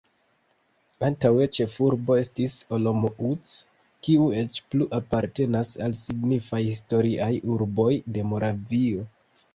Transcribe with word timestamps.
Antaŭe 1.07 1.45
ĉefurbo 1.57 2.15
estis 2.21 2.55
Olomouc, 2.77 3.53
kiu 4.07 4.27
eĉ 4.39 4.63
plu 4.71 4.89
apartenas 5.01 5.75
al 5.89 5.95
signifaj 6.03 6.63
historiaj 6.71 7.33
urboj 7.59 7.91
de 8.17 8.29
Moravio. 8.33 9.07